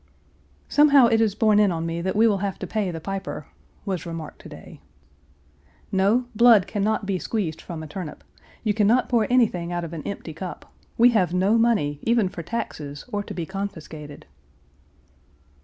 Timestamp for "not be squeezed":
6.83-7.61